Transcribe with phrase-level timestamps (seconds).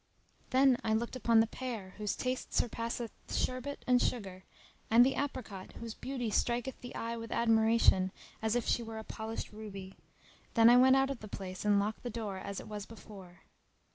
[0.49, 4.45] Then I looked upon the pear whose taste surpasseth sherbet and sugar;
[4.89, 8.11] and the apricot[FN#294] whose beauty striketh the eye with admiration,
[8.41, 9.95] as if she were a polished ruby.
[10.55, 13.41] Then I went out of the place and locked the door as it was before.